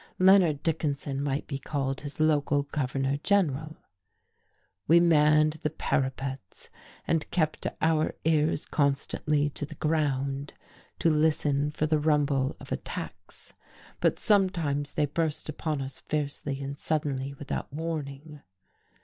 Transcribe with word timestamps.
Leonard 0.17 0.63
Dickinson 0.63 1.21
might 1.21 1.45
be 1.45 1.59
called 1.59 2.01
his 2.01 2.19
local 2.19 2.63
governor 2.63 3.17
general. 3.17 3.75
We 4.87 4.99
manned 4.99 5.59
the 5.61 5.69
parapets 5.69 6.69
and 7.05 7.29
kept 7.29 7.67
our 7.83 8.15
ears 8.25 8.65
constantly 8.65 9.51
to 9.51 9.63
the 9.63 9.75
ground 9.75 10.55
to 10.97 11.11
listen 11.11 11.69
for 11.69 11.85
the 11.85 11.99
rumble 11.99 12.55
of 12.59 12.71
attacks; 12.71 13.53
but 13.99 14.17
sometimes 14.17 14.93
they 14.93 15.05
burst 15.05 15.49
upon 15.49 15.83
us 15.83 15.99
fiercely 15.99 16.61
and 16.61 16.79
suddenly, 16.79 17.35
without 17.35 17.71
warning. 17.71 18.41